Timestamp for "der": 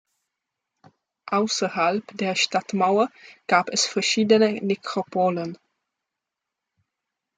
2.17-2.35